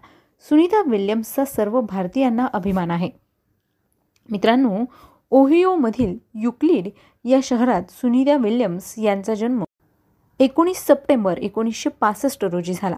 [0.49, 3.09] सुनीता विल्यम्सचा सर्व भारतीयांना अभिमान आहे.
[4.29, 4.83] मित्रांनो
[5.31, 6.89] ओहिओमधील युक्लिड
[7.25, 9.63] या शहरात सुनीता विल्यम्स यांचा जन्म
[10.39, 12.95] एकोणीस सप्टेंबर एकोणीसशे पासष्ट रोजी झाला.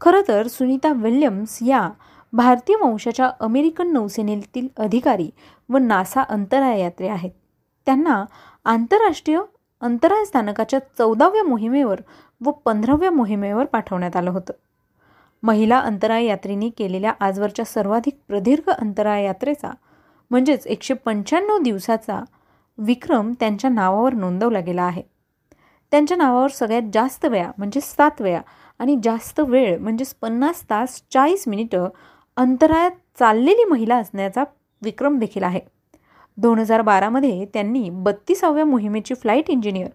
[0.00, 1.90] खरं तर सुनीता विल्यम्स या
[2.32, 5.30] भारतीय वंशाच्या अमेरिकन नौसेनेतील अधिकारी
[5.68, 7.30] व नासा अंतराळ यात्रे आहेत.
[7.86, 8.24] त्यांना
[8.64, 9.40] आंतरराष्ट्रीय
[9.80, 12.00] अंतराळ स्थानकाच्या चौदाव्या मोहिमेवर
[12.40, 14.52] व पंधराव्या मोहिमेवर पाठवण्यात आलं होतं.
[15.42, 19.70] महिला अंतराळ यात्रेने केलेल्या आजवरच्या सर्वाधिक प्रदीर्घ अंतराळ यात्रेचा
[20.30, 22.20] म्हणजेच एकशे पंच्याण्णव दिवसाचा
[22.78, 25.02] विक्रम त्यांच्या नावावर नोंदवला गेला आहे.
[25.92, 28.40] त्यांच्या नावावर सगळ्यात जास्त वेळा म्हणजे सात वेळा
[28.78, 31.88] आणि जास्त वेळ म्हणजेच पन्नास तास चाळीस मिनिटं
[32.36, 34.44] अंतराळात चाललेली महिला असण्याचा
[34.82, 35.60] विक्रम देखील आहे.
[36.38, 39.88] दोन हजार बारामध्ये त्यांनी बत्तीसाव्या मोहिमेची फ्लाईट इंजिनियर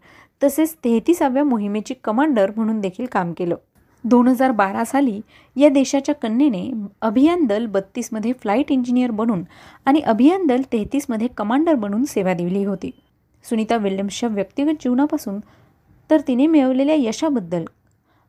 [0.43, 3.55] तसेच तेहतीसाव्या मोहिमेची कमांडर म्हणून देखील काम केलं.
[4.03, 5.21] दोन हजार बारा साली
[5.55, 9.43] या देशाच्या कन्येने अभियान दल बत्तीसमध्ये फ्लाईट इंजिनियर बनून
[9.85, 12.91] आणि अभियान दल तेहतीसमध्ये कमांडर बनून सेवा दिली होती.
[13.43, 15.39] सुनीता विल्यम्सच्या व्यक्तिगत जीवनापासून
[16.09, 17.65] तर तिने मिळवलेल्या यशाबद्दल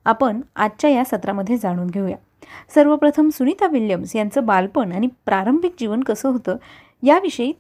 [0.04, 2.16] आपण आजच्या या सत्रामध्ये जाणून घेऊया.
[2.74, 6.56] सर्वप्रथम सुनीता विल्यम्स यांचं बालपण आणि प्रारंभिक जीवन कसं होतं
[7.02, 7.52] याविषयी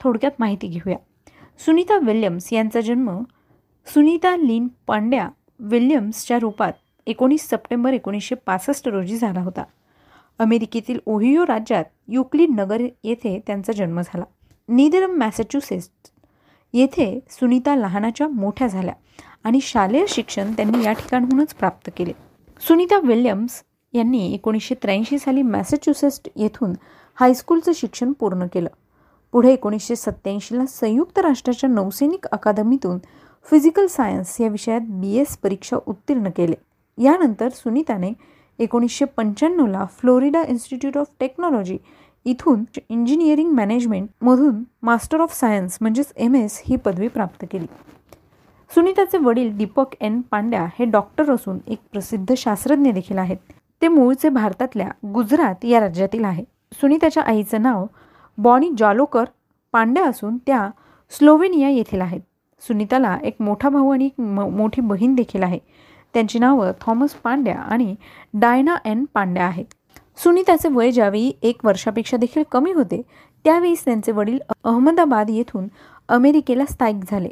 [0.00, 0.96] थोडक्यात माहिती घेऊया.
[1.58, 3.10] सुनीता विल्यम्स यांचा जन्म
[3.94, 6.72] सुनीता लीन पांड्या विल्यम्सच्या रूपात
[7.06, 9.64] एकोणीस सप्टेंबर एकोणीसशे पासष्ट रोजी झाला होता.
[10.38, 14.24] अमेरिकेतील ओहियो राज्यात युक्लिड नगर येथे त्यांचा जन्म झाला.
[14.68, 15.90] नीदरम मॅसेच्युसेट्स
[16.72, 18.94] येथे सुनीता लहानाच्या मोठ्या झाल्या
[19.44, 22.12] आणि शालेय शिक्षण त्यांनी या ठिकाणहूनच प्राप्त केले.
[22.60, 26.72] सुनीता विल्यम्स यांनी एकोणीसशे त्र्याऐंशी साली मॅसेच्युसेट्स येथून
[27.14, 28.68] हायस्कूलचं शिक्षण पूर्ण केलं.
[29.32, 32.98] पुढे एकोणीसशे सत्त्याऐंशीला संयुक्त राष्ट्राच्या नौसैनिक अकादमीतून
[33.50, 36.54] फिजिकल सायन्स या विषयात बी एस परीक्षा उत्तीर्ण केले.
[36.98, 38.12] यानंतर सुनीताने
[38.58, 41.78] एकोणीसशे पंच्याण्णवला फ्लोरिडा इन्स्टिट्यूट ऑफ टेक्नॉलॉजी
[42.24, 47.66] इथून इंजिनिअरिंग मॅनेजमेंटमधून मास्टर ऑफ सायन्स म्हणजेच एम एस ही पदवी प्राप्त केली.
[48.74, 53.36] सुनीताचे वडील दीपक एन पांड्या हे डॉक्टर असून एक प्रसिद्ध शास्त्रज्ञ देखील आहेत.
[53.82, 56.44] ते मूळचे भारतातल्या गुजरात या राज्यातील आहे.
[56.72, 57.86] सुनीताच्या आईचं नाव
[58.38, 59.24] बॉनी जॉलोकर
[59.72, 60.70] पांड्या असून त्या
[61.10, 62.20] स्लोवेनिया येथील आहेत.
[62.62, 65.58] सुनीताला एक मोठा भाऊ आणि एक मोठी बहीण देखील आहे.
[66.14, 67.94] त्यांची नावं थॉमस पांड्या आणि
[68.34, 69.64] डायना एन पांड्या आहेत.
[70.22, 73.00] सुनीताचे वय ज्यावेळी एक वर्षापेक्षा देखील कमी होते
[73.44, 75.68] त्यावेळीच त्यांचे वडील अहमदाबाद येथून
[76.08, 77.28] अमेरिकेला स्थायिक झाले.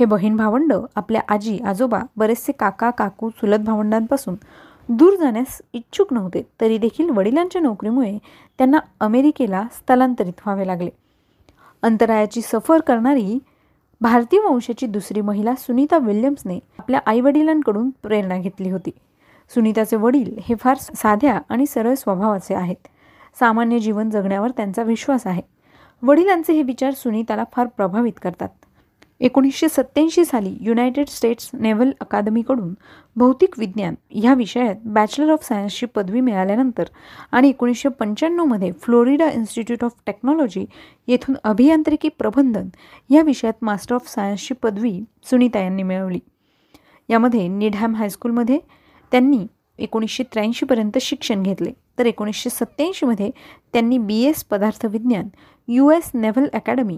[0.00, 4.34] हे बहीण भावंड आपल्या आजी आजोबा बरेचसे काका काकू चुलत भावंडांपासून
[4.88, 8.16] दूर जाण्यास इच्छुक नव्हते तरी देखील वडिलांच्या नोकरीमुळे
[8.58, 10.90] त्यांना अमेरिकेला स्थलांतरित व्हावे लागले.
[11.82, 13.38] अंतरायाची सफर करणारी
[14.02, 18.90] भारतीय वंशाची दुसरी महिला सुनीता विल्यम्सने आपल्या आईवडिलांकडून प्रेरणा घेतली होती.
[19.54, 22.88] सुनीताचे वडील हे फार साध्या आणि सरळ स्वभावाचे आहेत.
[23.38, 25.42] सामान्य जीवन जगण्यावर त्यांचा विश्वास आहे.
[26.02, 28.48] वडिलांचे हे विचार सुनीताला फार प्रभावित करतात.
[29.20, 32.72] एकोणीसशे सत्त्याऐंशी साली युनायटेड स्टेट्स नेव्हल अकादमीकडून
[33.16, 36.84] भौतिक विज्ञान ह्या विषयात बॅचलर ऑफ सायन्सची पदवी मिळाल्यानंतर
[37.32, 40.64] आणि एकोणीसशे पंच्याण्णवमध्ये फ्लोरिडा इन्स्टिट्यूट ऑफ टेक्नॉलॉजी
[41.08, 42.68] येथून अभियांत्रिकी प्रबंधन
[43.10, 44.98] या विषयात मास्टर ऑफ सायन्सची पदवी
[45.30, 46.18] सुनीता यांनी मिळवली.
[47.08, 48.58] यामध्ये निडहॅम हायस्कूलमध्ये
[49.12, 49.46] त्यांनी
[49.78, 51.70] एकोणीसशे त्र्याऐंशीपर्यंत शिक्षण घेतले.
[51.98, 53.30] तर एकोणीसशे सत्त्याऐंशीमध्ये
[53.72, 55.28] त्यांनी बी एस पदार्थविज्ञान
[55.68, 56.96] यू एस नेव्हल अकॅडमी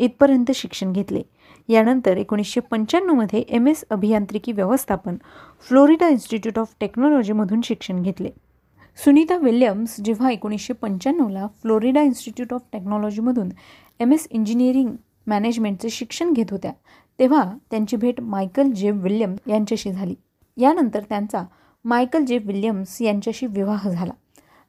[0.00, 1.22] इथपर्यंत शिक्षण घेतले.
[1.68, 5.16] यानंतर एकोणीसशे पंच्याण्णवमध्ये एम एस अभियांत्रिकी व्यवस्थापन
[5.68, 8.30] फ्लोरिडा इन्स्टिट्यूट ऑफ टेक्नॉलॉजीमधून शिक्षण घेतले.
[9.04, 13.48] सुनीता विल्यम्स जेव्हा एकोणीसशे पंच्याण्णवला फ्लोरिडा इन्स्टिट्यूट ऑफ टेक्नॉलॉजीमधून
[14.00, 14.90] एम एस इंजिनिअरिंग
[15.26, 16.72] मॅनेजमेंटचे शिक्षण घेत होत्या
[17.18, 20.14] तेव्हा त्यांची भेट मायकल जे विल्यम्स यांच्याशी झाली.
[20.56, 21.42] यानंतर त्यांचा
[21.84, 24.12] मायकल जे विल्यम्स यांच्याशी विवाह झाला.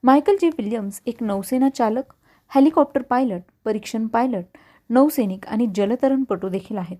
[0.04, 2.14] मायकल जे विल्यम्स एक नौसेना चालक
[2.56, 4.58] हेलिकॉप्टर पायलट परीक्षण पायलट
[4.92, 6.98] नौसैनिक आणि जलतरणपटू देखील आहेत.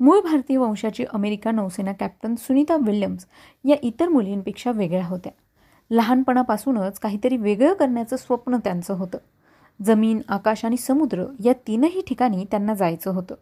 [0.00, 3.26] मूळ भारतीय वंशाची अमेरिका नौसेना कॅप्टन सुनीता विल्यम्स
[3.64, 5.32] या इतर मुलींपेक्षा वेगळ्या होत्या.
[5.90, 9.18] लहानपणापासूनच काहीतरी वेगळं करण्याचं स्वप्न त्यांचं होतं.
[9.84, 13.34] जमीन आकाश आणि समुद्र या तीनही ठिकाणी त्यांना जायचं होतं.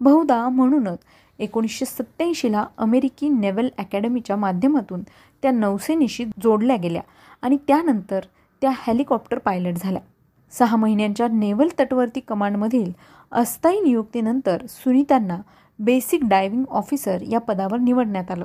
[0.00, 0.98] बहुधा म्हणूनच
[1.38, 5.02] एकोणीसशे सत्त्याऐंशीला अमेरिकी नेव्हल अकॅडमीच्या माध्यमातून
[5.42, 7.02] त्या नौसेनेशी जोडल्या गेल्या
[7.42, 8.20] आणि त्यानंतर
[8.60, 10.02] त्या हेलिकॉप्टर पायलट झाल्या.
[10.50, 12.92] सहा महिन्यांच्या नेव्हल तटवर्ती कमांडमधील
[13.32, 15.38] अस्थायी नियुक्तीनंतर सुनीतांना
[15.78, 18.44] बेसिक डायव्हिंग ऑफिसर या पदावर निवडण्यात आलं.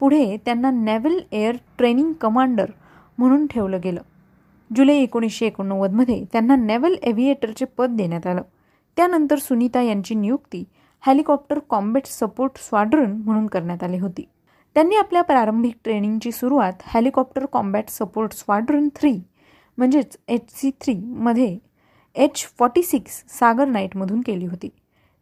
[0.00, 2.70] पुढे त्यांना नेव्हल एअर ट्रेनिंग कमांडर
[3.18, 4.00] म्हणून ठेवलं गेलं.
[4.76, 8.42] जुलै एकोणीसशे एकोणनव्वदमध्ये त्यांना नेव्हल एव्हिएटरचे पद देण्यात आलं.
[8.96, 10.64] त्यानंतर सुनीता यांची नियुक्ती
[11.06, 14.28] हेलिकॉप्टर कॉम्बॅट सपोर्ट स्वाड्रन म्हणून करण्यात आली होती.
[14.74, 19.18] त्यांनी आपल्या प्रारंभिक ट्रेनिंगची सुरुवात helicopter combat support squadron three
[19.78, 21.56] म्हणजेच एच सी थ्रीमध्ये
[22.16, 24.68] एच फॉर्टी सिक्स सागर नाईटमधून केली होती.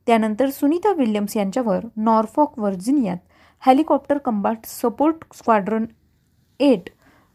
[0.06, 3.18] त्यानंतर सुनीता विल्यम्स यांच्यावर Norfolk व्हर्जिनियात
[3.62, 5.84] helicopter combat support squadron
[6.60, 6.88] eight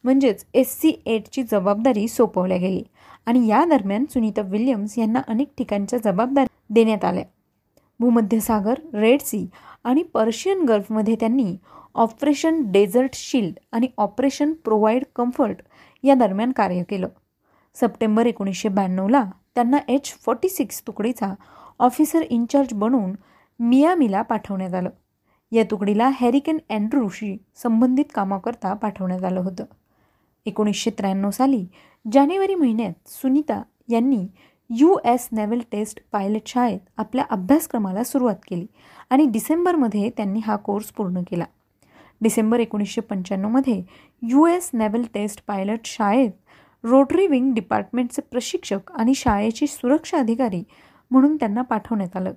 [0.03, 2.83] म्हणजेच एस सी एटची जबाबदारी सोपवल्या गेली
[3.25, 7.23] आणि या दरम्यान सुनीता विल्यम्स यांना अनेक ठिकाणच्या जबाबदारी देण्यात आल्या.
[7.99, 9.45] भूमध्य सागर रेड सी
[9.83, 11.55] आणि पर्शियन गल्फमध्ये त्यांनी
[11.95, 15.61] ऑपरेशन डेझर्ट शिल्ड आणि ऑपरेशन प्रोव्हाइड कम्फर्ट
[16.05, 17.07] या दरम्यान कार्य केलं.
[17.75, 19.23] सप्टेंबर एकोणीसशे ब्याण्णवला
[19.55, 21.33] त्यांना एच फोर्टी सिक्स तुकडीचा
[21.79, 23.15] ऑफिसर इन्चार्ज बनवून
[23.59, 24.89] मियामीला पाठवण्यात आलं.
[25.51, 29.65] या तुकडीला हॅरिकेन अँड्रूशी संबंधित कामाकरता पाठवण्यात आलं होतं.
[30.45, 31.65] एकोणीसशे त्र्याण्णव साली
[32.13, 34.27] जानेवारी महिन्यात सुनीता यांनी
[34.69, 38.65] U S naval test pilot शाळेत आपल्या अभ्यासक्रमाला सुरुवात केली
[39.09, 41.45] आणि डिसेंबरमध्ये त्यांनी हा कोर्स पूर्ण केला.
[42.25, 43.81] डिसेंबर एकोणीसशे पंच्याण्णवमध्ये
[44.21, 46.31] U S naval test pilot शाळेत
[46.83, 50.63] रोटरी विंग डिपार्टमेंटचे प्रशिक्षक आणि शाळेची सुरक्षा अधिकारी
[51.11, 52.33] म्हणून त्यांना पाठवण्यात आलं.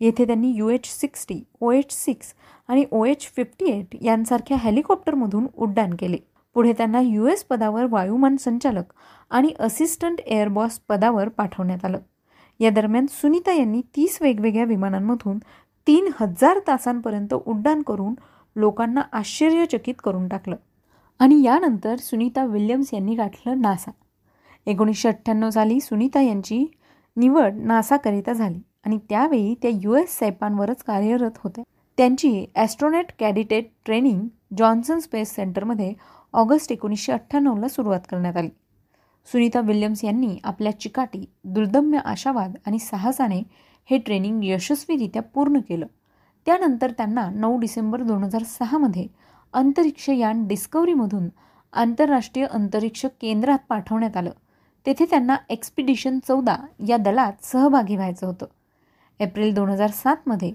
[0.00, 2.32] येथे त्यांनी U H sixty O H six
[2.68, 6.16] आणि ओ एच फिफ्टी एट यांसारख्या हेलिकॉप्टरमधून उड्डाण केले.
[6.56, 8.92] पुढे त्यांना यू एस पदावर वायुमान संचालक
[9.30, 11.98] आणि असिस्टंट एअरबॉस पदावर पाठवण्यात आलं.
[12.60, 15.38] या दरम्यान सुनीता यांनी तीस वेगवेगळ्या विमानांमधून
[15.86, 18.14] तीन हजार तासांपर्यंत उड्डाण करून
[18.58, 20.56] लोकांना आश्चर्यचकित करून टाकलं.
[21.18, 23.90] आणि यानंतर सुनीता विल्यम्स यांनी गाठलं नासा.
[24.66, 26.64] एकोणीसशे अठ्ठ्याण्णव साली सुनीता यांची
[27.16, 31.64] निवड नासाकरिता झाली आणि त्यावेळी त्या यू एस सैपांवरच कार्यरत होत्या.
[31.96, 34.20] त्यांची astronaut candidate training
[34.58, 35.92] Johnson space सेंटरमध्ये
[36.32, 38.48] ऑगस्ट एकोणीसशे अठ्ठ्याण्णवला सुरुवात करण्यात आली.
[39.32, 43.42] सुनीता विल्यम्स यांनी आपल्या चिकाटी दुर्दम्य आशावाद आणि साहसाने
[43.90, 45.86] हे ट्रेनिंग यशस्वीरित्या पूर्ण केलं.
[46.48, 49.06] त्यानंतर त्यांना नऊ डिसेंबर दोन हजार सहामध्ये
[49.52, 51.28] अंतरिक्ष यान डिस्कवरीमधून
[51.72, 54.30] आंतरराष्ट्रीय अंतरिक्ष केंद्रात पाठवण्यात आलं.
[54.86, 56.56] तेथे त्यांना एक्सपिडिशन चौदा
[56.88, 58.46] या दलात सहभागी व्हायचं होतं.
[59.20, 60.52] एप्रिल दोन हजार सातमध्ये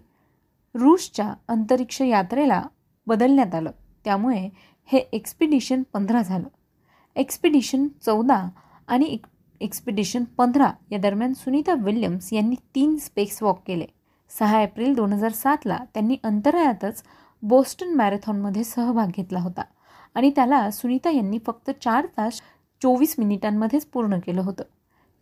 [0.75, 2.63] रूसच्या अंतरिक्ष यात्रेला
[3.07, 3.71] बदलण्यात आलं.
[4.05, 4.49] त्यामुळे
[4.85, 6.47] हे एक्सपिडिशन पंधरा झालं.
[7.15, 8.49] एक्सपिडिशन चौदा
[8.87, 9.17] आणि
[9.61, 13.85] एक्सपिडिशन पंधरा या दरम्यान सुनीता विल्यम्स यांनी तीन स्पेस वॉक केले.
[14.33, 17.03] सहा एप्रिल दोन हजार सातला त्यांनी अंतराळातच
[17.43, 19.63] बोस्टन मॅरेथॉनमध्ये सहभाग घेतला होता
[20.15, 22.41] आणि त्याला सुनीता यांनी फक्त चार तास
[22.81, 24.63] चोवीस मिनिटांमध्येच पूर्ण केलं होतं.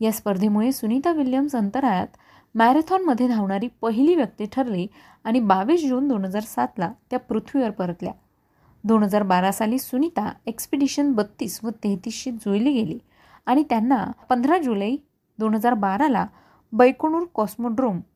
[0.02, 2.18] या स्पर्धेमुळे सुनीता विल्यम्स अंतराळात
[2.56, 4.88] मॅरेथॉनमध्ये धावणारी पहिली व्यक्ती ठरली
[5.26, 8.14] आणि बावीस जून दोन हजार सातला त्या पृथ्वीवर परतल्या.
[8.84, 12.98] दोन हजार बारा साली सुनीता एक्सपिडिशन बत्तीस व तेहतीसशी जुळली गेली
[13.46, 14.96] आणि त्यांना पंधरा जुलै
[15.40, 16.26] दोन हजार बाराला
[16.74, 17.26] बैकुणूर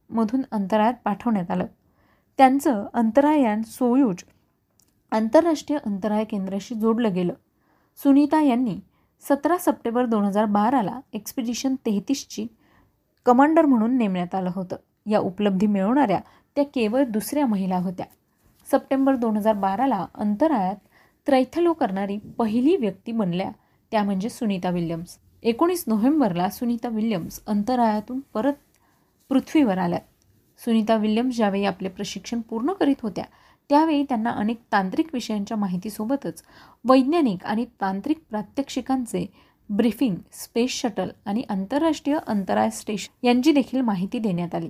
[0.09, 1.65] मधून अंतराळात पाठवण्यात आलं.
[2.37, 4.23] त्यांचं अंतरायान सोयूज
[5.11, 7.33] आंतरराष्ट्रीय अंतराळ केंद्राशी जोडलं गेलं.
[8.03, 8.79] सुनीता यांनी
[9.29, 12.47] सतरा सप्टेंबर दोन हजार बाराला एक्सपिडिशन तेहतीसची
[13.25, 14.75] कमांडर म्हणून नेमण्यात आलं होतं.
[15.05, 16.19] या उपलब्धी मिळवणाऱ्या
[16.55, 18.05] त्या केवळ दुसऱ्या महिला होत्या.
[18.71, 20.75] सप्टेंबर दोन हजार बाराला अंतराळात
[21.27, 23.51] त्रैथलो करणारी पहिली व्यक्ती बनल्या
[23.91, 25.17] त्या म्हणजे सुनीता विल्यम्स.
[25.43, 28.53] एकोणीस नोव्हेंबरला सुनीता विल्यम्स अंतराळातून परत
[29.29, 30.01] पृथ्वीवर आल्यात
[30.59, 33.23] सुनीता विल्यम्स ज्यावेळी आपले प्रशिक्षण पूर्ण करीत होत्या
[33.69, 36.43] त्यावेळी त्यांना अनेक तांत्रिक विषयांच्या माहितीसोबतच
[36.85, 39.25] वैज्ञानिक आणि तांत्रिक प्रात्यक्षिकांचे
[39.69, 44.69] ब्रीफिंग स्पेस शटल आणि आंतरराष्ट्रीय अंतराळ स्टेशन यांची देखील माहिती देण्यात आली.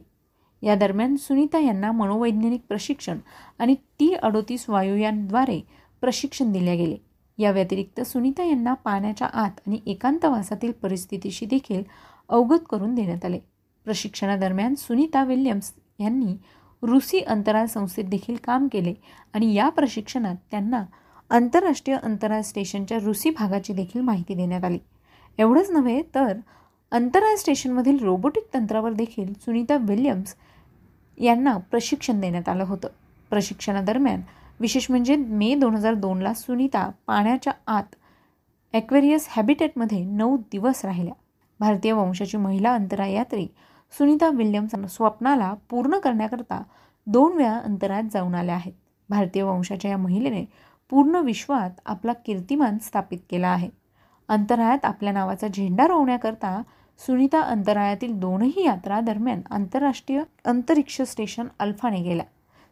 [0.61, 3.17] या दरम्यान सुनीता यांना मनोवैज्ञानिक प्रशिक्षण
[3.59, 5.59] आणि टी अडोतीस वायुयानद्वारे
[6.01, 6.97] प्रशिक्षण दिले गेले.
[7.37, 11.83] या व्यतिरिक्त सुनीता यांना पाण्याच्या आत आणि एकांतवासातील परिस्थितीशी देखील
[12.29, 13.39] अवगत करून देण्यात आले.
[13.85, 16.35] प्रशिक्षणादरम्यान सुनीता विल्यम्स यांनी
[16.83, 18.93] रुसी अंतराळ संस्थेत देखील काम केले
[19.33, 20.83] आणि या प्रशिक्षणात त्यांना
[21.29, 24.77] आंतरराष्ट्रीय अंतराळ स्टेशनच्या रुसी भागाची देखील माहिती देण्यात आली.
[25.37, 26.37] एवढंच नव्हे तर
[26.91, 30.35] अंतराळ स्टेशनमधील रोबोटिक तंत्रावर देखील सुनीता विल्यम्स
[31.17, 32.87] यांना प्रशिक्षण देण्यात आलं होतं.
[33.31, 34.21] प्रशिक्षणादरम्यान
[34.59, 37.95] विशेष म्हणजे मे दोन हजार दोनला सुनीता पाण्याच्या आत
[38.73, 41.13] ॲक्वेरियस हॅबिटेटमध्ये नऊ दिवस राहिल्या.
[41.59, 43.47] भारतीय वंशाची महिला अंतराळयात्री
[43.93, 46.61] सुनीता विल्यम्स स्वप्नाला पूर्ण करण्याकरता
[47.07, 48.73] दोन वेळा अंतराळात जाऊन आल्या आहेत.
[49.09, 50.43] भारतीय वंशाच्या या महिलेने
[50.89, 53.69] पूर्ण विश्वात आपला कीर्तिमान स्थापित केला आहे.
[54.29, 56.61] अंतराळात आपल्या नावाचा झेंडा रोवण्याकरता
[56.99, 62.25] सुनीता अंतराळातील दोनही यात्रा दरम्यान आंतरराष्ट्रीय अंतरिक्ष स्टेशन अल्फाने गेल्या.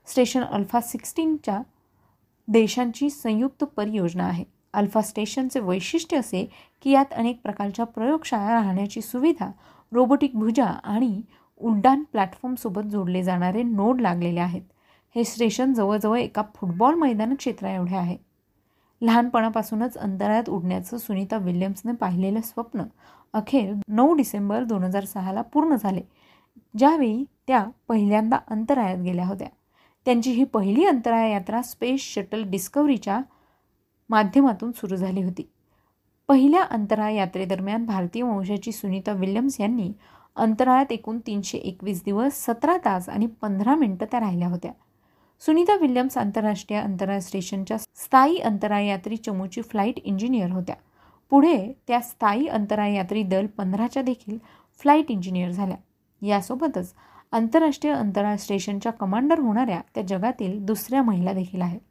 [0.07, 1.61] स्टेशन अल्फा सिक्स्टीनच्या
[2.47, 4.43] देशांची संयुक्त परियोजना आहे.
[4.73, 6.49] अल्फा स्टेशनचे वैशिष्ट्य असे
[6.81, 9.51] की यात अनेक प्रकारच्या प्रयोगशाळा राहण्याची सुविधा
[9.93, 11.21] रोबोटिक भुजा आणि
[11.57, 14.61] उड्डाण प्लॅटफॉर्मसोबत जोडले जाणारे नोड लागलेले आहेत.
[15.15, 18.17] हे स्टेशन जवळजवळ एका फुटबॉल मैदान क्षेत्रा एवढे आहे.
[19.01, 22.83] लहानपणापासूनच अंतराळात उडण्याचं सुनीता विल्यम्सने पाहिलेलं स्वप्न
[23.33, 26.01] अखेर नऊ डिसेंबर दोन हजार सहाला पूर्ण झाले
[26.77, 29.47] ज्यावेळी त्या पहिल्यांदा अंतराळात गेल्या होत्या.
[30.05, 33.21] त्यांची ही पहिली अंतराळ यात्रा स्पेस शटल डिस्कवरीच्या
[34.09, 35.49] माध्यमातून सुरू झाली होती.
[36.33, 39.91] पहिल्या अंतराळ यात्रेदरम्यान भारतीय वंशाची सुनीता विल्यम्स यांनी
[40.35, 44.71] अंतराळात एकूण तीनशे एकवीस दिवस सतरा तास आणि पंधरा मिनटं त्या राहिल्या होत्या.
[45.45, 50.75] सुनीता विल्यम्स आंतरराष्ट्रीय अंतराळ स्टेशनच्या स्थायी अंतराळ यात्री चमूची फ्लाईट इंजिनियर होत्या.
[51.29, 54.37] पुढे त्या स्थायी अंतराळ यात्री दल पंधराच्या देखील
[54.81, 55.77] फ्लाईट इंजिनियर झाल्या.
[56.21, 56.93] यासोबतच
[57.31, 61.81] आंतरराष्ट्रीय अंतराळ स्टेशनच्या कमांडर होणाऱ्या त्या जगातील दुसऱ्या महिला देखील आहेत.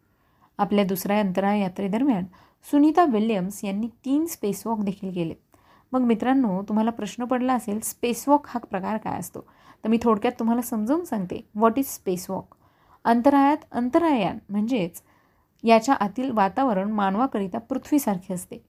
[0.59, 2.25] आपल्या दुसऱ्या अंतराळ यात्रेदरम्यान
[2.71, 5.35] सुनीता विल्यम्स यांनी तीन स्पेसवॉक देखील केले.
[5.93, 9.41] मग मित्रांनो तुम्हाला प्रश्न पडला असेल स्पेसवॉक हा प्रकार काय असतो?
[9.85, 11.41] तर मी थोडक्यात तुम्हाला समजावून सांगते.
[11.55, 12.55] व्हॉट इज स्पेसवॉक
[13.05, 15.03] अंतराळात अंतरायान म्हणजेच
[15.65, 18.63] याच्या आतील वातावरण मानवाकरिता पृथ्वीसारखे असते.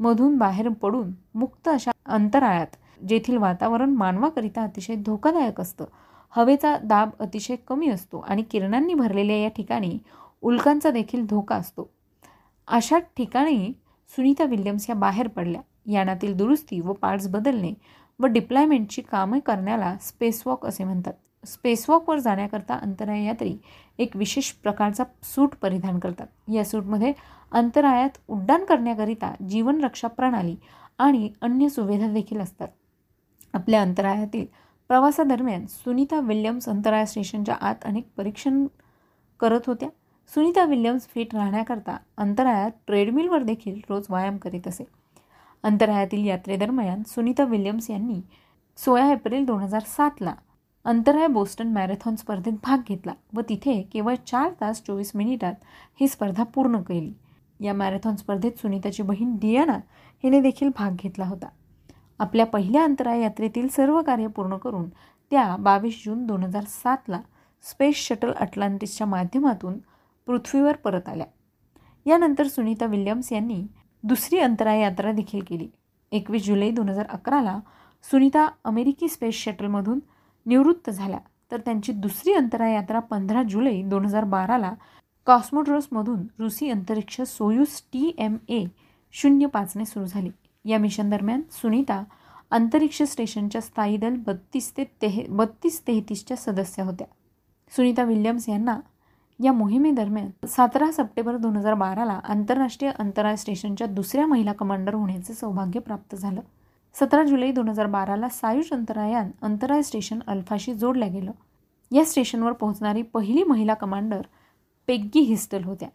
[0.00, 2.76] मधून बाहेर पडून मुक्त अशा अंतराळात
[3.08, 5.84] जेथील वातावरण मानवाकरिता अतिशय धोकादायक असतं.
[6.30, 9.98] हवेचा दाब अतिशय कमी असतो आणि किरणांनी भरलेल्या या ठिकाणी
[10.42, 11.90] उल्कांचा देखील धोका असतो.
[12.70, 13.72] अशा ठिकाणी
[14.08, 15.60] सुनीता विल्यम्स या बाहेर पडल्या.
[15.86, 17.72] यानातील दुरुस्ती व पार्ट्स बदलणे
[18.20, 21.12] व डिप्लॉयमेंटची कामे करण्याला स्पेसवॉक असे म्हणतात.
[21.46, 23.56] स्पेसवॉकवर जाण्याकरता अंतरायात्री
[23.98, 26.26] एक विशेष प्रकारचा सूट परिधान करतात.
[26.52, 27.12] या सूटमध्ये
[27.52, 30.56] अंतराळात उड्डाण करण्याकरिता जीवनरक्षा प्रणाली
[30.98, 32.68] आणि अन्य सुविधा देखील असतात.
[33.54, 34.46] आपल्या अंतराळातील
[34.88, 38.66] प्रवासादरम्यान सुनीता विल्यम्स अंतराळ स्टेशनच्या आत अनेक परीक्षण
[39.40, 39.88] करत होत्या.
[40.34, 44.84] सुनीता विल्यम्स फिट राहण्याकरता अंतराळात ट्रेडमिलवर देखील रोज व्यायाम करीत असे.
[45.64, 48.20] अंतराळातील यात्रेदरम्यान सुनीता विल्यम्स यांनी
[48.78, 50.34] सोळा एप्रिल दोन हजार सातला
[50.84, 55.54] अंतराळ बोस्टन मॅरेथॉन स्पर्धेत भाग घेतला व तिथे केवळ चार तास चोवीस मिनिटात
[56.00, 57.12] ही स्पर्धा पूर्ण केली.
[57.60, 59.78] या मॅरेथॉन स्पर्धेत सुनीताची बहीण डियाना
[60.24, 61.48] हिने देखील भाग घेतला होता.
[62.18, 64.88] आपल्या पहिल्या अंतराळ यात्रेतील सर्व कार्य पूर्ण करून
[65.32, 67.20] त्या बावीस जून दोन हजार सातला
[67.64, 69.78] स्पेस शटल अटलांटिसच्या माध्यमातून
[70.28, 71.26] पृथ्वीवर परत आल्या.
[72.06, 73.66] यानंतर सुनीता विल्यम्स यांनी
[74.02, 75.68] दुसरी अंतराळ यात्रा देखील केली.
[76.12, 77.58] एकवीस जुलै दोन हजार अकराला
[78.10, 80.00] सुनीता अमेरिकी स्पेस शटलमधून
[80.46, 81.18] निवृत्त झाल्या.
[81.50, 84.72] तर त्यांची दुसरी अंतराळ यात्रा पंधरा जुलै दोन हजार बाराला
[85.26, 88.64] कॉस्मोड्रोसमधून रूसी अंतरिक्ष सोयूस टी एम ए
[89.12, 90.30] शून्य पाचने सुरू झाली.
[90.64, 92.04] या मिशन दरम्यान सुनीता
[92.50, 97.06] अंतरिक्ष स्टेशनच्या स्थायी दल बत्तीस ते तेह बत्तीस तेहतीसच्या सदस्य होत्या.
[97.76, 98.80] सुनीता विल्यम्स यांना
[99.40, 105.80] या मोहिमेदरम्यान सतरा सप्टेंबर दोन हजार बाराला आंतरराष्ट्रीय अंतराळ स्टेशनच्या दुसऱ्या महिला कमांडर होण्याचे सौभाग्य
[105.80, 106.40] प्राप्त झालं.
[106.94, 111.30] सतरा जुलै दोन हजार बाराला सायुष अंतरायान अंतराळ स्टेशन अल्फाशी जोडल्या गेलं.
[111.92, 114.22] या स्टेशनवर पोहोचणारी पहिली महिला कमांडर
[114.86, 115.88] पेग्गी हिस्टल होत्या.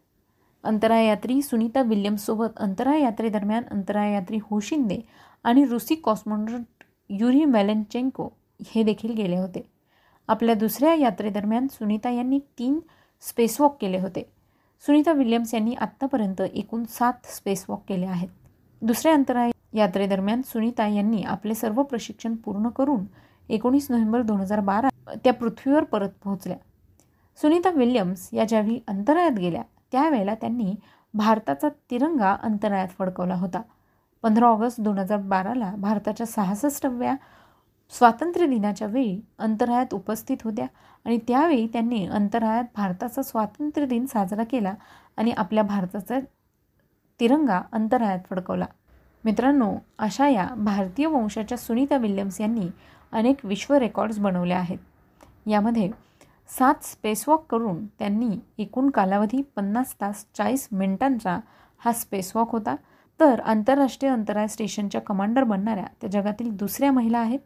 [0.64, 5.00] अंतरायात्री सुनीता विल्यम्ससोबत अंतराळ यात्रेदरम्यान अंतराळ होशिंदे
[5.44, 8.30] आणि रुसी कॉस्मॉन्ड्रट युरी मेलेनचेंको
[8.68, 9.70] हे देखील गेले होते.
[10.28, 12.80] आपल्या दुसऱ्या यात्रेदरम्यान सुनीता यांनी तीन
[13.30, 14.30] स्पेसवॉक केले होते.
[14.84, 18.30] सुनीता विल्यम्स यांनी आत्तापर्यंत एकूण सात स्पेसवॉक केले आहेत.
[18.82, 23.06] दुसऱ्या अंतराळ यात्रेदरम्यान सुनीता यांनी आपले सर्व प्रशिक्षण पूर्ण करून
[23.50, 24.90] एकोणीस नोव्हेंबर दोन हजार बारा
[25.24, 26.58] त्या पृथ्वीवर परत पोहोचल्या.
[27.42, 30.76] सुनीता विल्यम्स या ज्यावेळी अंतराळात गेल्या त्यावेळेला त्यांनी
[31.14, 33.62] भारताचा तिरंगा अंतराळात फडकवला होता.
[34.24, 37.16] पंधरा ऑगस्ट दोन हजार बाराला भारताच्या सहासष्टव्या
[37.92, 40.66] स्वातंत्र्य दिनाच्या वेळी अंतराळात उपस्थित होत्या
[41.06, 44.74] आणि त्यावेळी त्यांनी अंतराळात भारताचा स्वातंत्र्य दिन साजरा केला
[45.18, 46.20] आणि आपल्या भारताचा
[47.20, 48.66] तिरंगा अंतराळात फडकवला.
[49.24, 52.68] मित्रांनो अशा या भारतीय वंशाच्या सुनीता विल्यम्स यांनी
[53.12, 54.78] अनेक विश्व रेकॉर्ड्स बनवले आहेत.
[55.48, 55.90] यामध्ये
[56.50, 61.40] सात स्पेसवॉक करून त्यांनी एकूण कालावधी पन्नास तास चाळीस मिनिटांचा
[61.82, 62.76] हा स्पेसवॉक होता.
[63.20, 67.40] तर आंतरराष्ट्रीय अंतराळ स्टेशनच्या कमांडर बनणाऱ्या त्या जगातील दुसऱ्या महिला आहेत.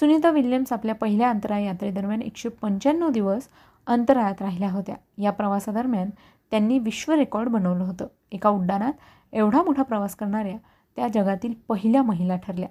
[0.00, 3.48] सुनीता विल्यम्स आपल्या पहिल्या अंतराळ यात्रेदरम्यान एकशे पंच्याण्णव दिवस
[3.86, 4.94] अंतराळात राहिल्या होत्या.
[5.18, 6.10] या प्रवासादरम्यान
[6.50, 8.06] त्यांनी विश्व रेकॉर्ड बनवलं होतं.
[8.32, 8.92] एका उड्डाणात
[9.32, 10.56] एवढा मोठा प्रवास करणाऱ्या
[10.96, 12.68] त्या जगातील पहिल्या महिला ठरल्या.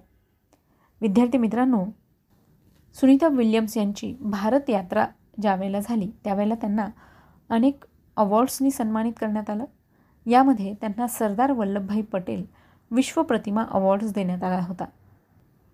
[1.02, 1.86] विद्यार्थी मित्रांनो
[2.94, 5.08] सुनीता विल्यम्स यांची भारत यात्रा
[5.42, 6.88] ज्यावेळेला झाली त्यावेळेला त्यांना
[7.50, 7.84] अनेक
[8.16, 9.66] अवॉर्ड्सनी सन्मानित करण्यात आलं.
[10.26, 12.46] यामध्ये त्यांना सरदार वल्लभभाई पटेल
[12.92, 14.86] विश्व प्रतिमा अवॉर्ड्स देण्यात आला होता.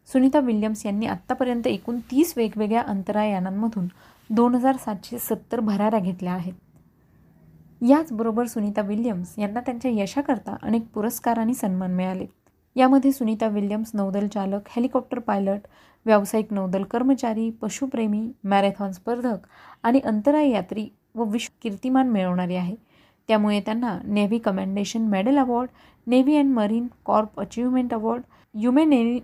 [0.09, 3.87] सुनीता विल्यम्स यांनी आत्तापर्यंत एकूण तीस वेगवेगळ्या अंतरायानांमधून
[4.29, 6.53] दोन हजार सातशे सत्तर भराऱ्या घेतल्या आहेत.
[7.81, 12.25] याचबरोबर सुनीता विल्यम्स यांना त्यांच्या यशाकरता अनेक पुरस्कार आणि सन्मान मिळाले.
[12.75, 15.67] यामध्ये सुनीता विल्यम्स नौदल चालक हेलिकॉप्टर पायलट
[16.05, 19.47] व्यावसायिक नौदल कर्मचारी पशुप्रेमी मॅरेथॉन स्पर्धक
[19.83, 22.75] आणि अंतराळ यात्री व विश्व कीर्तिमान मिळवणारी आहे.
[23.27, 25.69] त्यामुळे त्यांना navy commendation medal award
[26.07, 28.23] navy and marine corps achievement award
[28.55, 29.19] humanitarian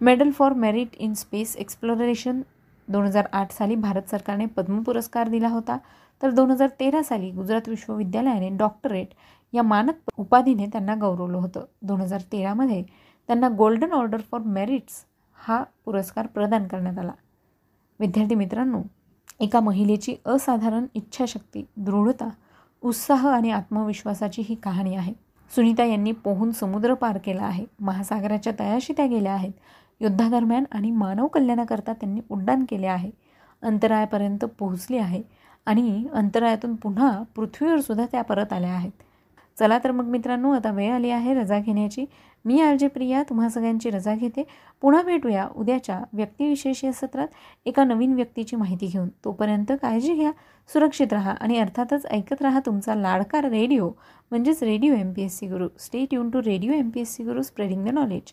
[0.00, 2.40] medal for merit in space exploration.
[2.88, 5.76] दोन हजार आठ साली भारत सरकारने पद्म पुरस्कार दिला होता.
[6.22, 9.14] तर दोन हजार तेरा साली गुजरात विश्वविद्यालयाने डॉक्टरेट
[9.52, 11.64] या मानक उपाधीने त्यांना गौरवलं होतं.
[11.82, 12.82] दोन हजार तेरामध्ये
[13.28, 15.04] त्यांना गोल्डन ऑर्डर फॉर मेरिट्स
[15.38, 17.12] हा पुरस्कार प्रदान करण्यात आला.
[18.00, 18.82] विद्यार्थी मित्रांनो
[19.40, 22.28] एका महिलेची असाधारण इच्छाशक्ती दृढता
[22.82, 25.12] उत्साह आणि आत्मविश्वासाची ही कहाणी आहे.
[25.50, 27.64] सुनीता यांनी पोहून समुद्र पार केला आहे.
[27.80, 29.52] महासागराच्या तयाशी त्या गेल्या आहेत.
[30.00, 33.10] युद्धादरम्यान आणि मानव कल्याणाकरता त्यांनी उड्डाण केले आहे.
[33.62, 35.22] अंतराळापर्यंत पोहोचले आहे
[35.66, 38.90] आणि अंतराळातून पुन्हा पृथ्वीवर सुद्धा त्या परत आल्या आहेत.
[39.56, 42.04] चला तर मग मित्रांनो आता वेळ आली आहे रजा घेण्याची.
[42.44, 44.42] मी आरजे प्रिया तुम्हा सगळ्यांची रजा घेते.
[44.82, 47.28] पुन्हा भेटूया उद्याच्या व्यक्तिविशेष या सत्रात
[47.66, 49.08] एका नवीन व्यक्तीची माहिती घेऊन.
[49.24, 50.32] तोपर्यंत काळजी घ्या
[50.68, 53.90] सुरक्षित राहा आणि अर्थातच ऐकत राहा तुमचा लाडका रेडिओ
[54.30, 57.24] म्हणजेच radio M P S C Guru stay tune to radio M P S C
[57.24, 58.32] Guru spreading the knowledge